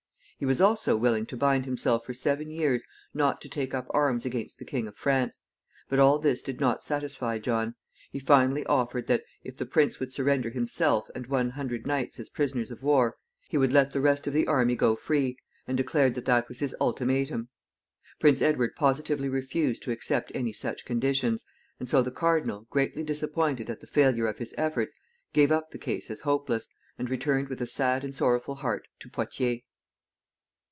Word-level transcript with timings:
He 0.39 0.47
was 0.47 0.59
also 0.59 0.97
willing 0.97 1.27
to 1.27 1.37
bind 1.37 1.65
himself 1.65 2.03
for 2.03 2.15
seven 2.15 2.49
years 2.49 2.83
not 3.13 3.41
to 3.41 3.47
take 3.47 3.75
up 3.75 3.85
arms 3.91 4.25
against 4.25 4.57
the 4.57 4.65
King 4.65 4.87
of 4.87 4.97
France. 4.97 5.39
But 5.87 5.99
all 5.99 6.17
this 6.17 6.41
did 6.41 6.59
not 6.59 6.83
satisfy 6.83 7.37
John. 7.37 7.75
He 8.11 8.17
finally 8.17 8.65
offered 8.65 9.05
that, 9.05 9.21
if 9.43 9.55
the 9.55 9.67
prince 9.67 9.99
would 9.99 10.11
surrender 10.11 10.49
himself 10.49 11.11
and 11.13 11.27
one 11.27 11.51
hundred 11.51 11.85
knights 11.85 12.19
as 12.19 12.27
prisoners 12.27 12.71
of 12.71 12.81
war, 12.81 13.17
he 13.49 13.57
would 13.59 13.71
let 13.71 13.91
the 13.91 14.01
rest 14.01 14.25
of 14.25 14.33
the 14.33 14.47
army 14.47 14.75
go 14.75 14.95
free, 14.95 15.37
and 15.67 15.77
declared 15.77 16.15
that 16.15 16.25
that 16.25 16.49
was 16.49 16.57
his 16.57 16.75
ultimatum. 16.81 17.49
Prince 18.19 18.41
Edward 18.41 18.75
positively 18.75 19.29
refused 19.29 19.83
to 19.83 19.91
accept 19.91 20.31
any 20.33 20.53
such 20.53 20.85
conditions, 20.85 21.45
and 21.79 21.87
so 21.87 22.01
the 22.01 22.09
cardinal, 22.09 22.65
greatly 22.71 23.03
disappointed 23.03 23.69
at 23.69 23.79
the 23.79 23.85
failure 23.85 24.25
of 24.25 24.39
his 24.39 24.55
efforts, 24.57 24.95
gave 25.33 25.51
up 25.51 25.69
the 25.69 25.77
case 25.77 26.09
as 26.09 26.21
hopeless, 26.21 26.67
and 26.97 27.11
returned 27.11 27.47
with 27.47 27.61
a 27.61 27.67
sad 27.67 28.03
and 28.03 28.15
sorrowful 28.15 28.55
heart 28.55 28.87
to 28.99 29.07
Poictiers. 29.07 29.61